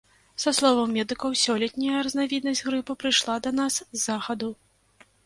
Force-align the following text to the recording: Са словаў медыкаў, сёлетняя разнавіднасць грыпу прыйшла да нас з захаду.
Са 0.43 0.51
словаў 0.59 0.85
медыкаў, 0.93 1.35
сёлетняя 1.41 1.99
разнавіднасць 2.07 2.63
грыпу 2.71 2.97
прыйшла 3.05 3.35
да 3.49 3.53
нас 3.59 3.79
з 3.81 4.03
захаду. 4.07 4.49